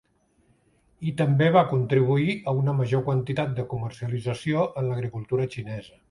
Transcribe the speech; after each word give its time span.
I 1.09 1.11
també 1.17 1.49
va 1.55 1.61
contribuir 1.73 2.33
a 2.51 2.55
una 2.61 2.73
major 2.79 3.03
quantitat 3.09 3.53
de 3.59 3.65
comercialització 3.75 4.63
en 4.83 4.89
l'agricultura 4.93 5.47
xinesa. 5.57 5.99